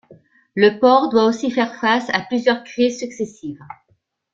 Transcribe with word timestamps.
Le 0.55 0.79
port 0.79 1.09
doit 1.11 1.25
aussi 1.27 1.51
faire 1.51 1.75
face 1.75 2.09
à 2.09 2.21
plusieurs 2.21 2.63
crises 2.63 2.97
successives. 2.97 3.63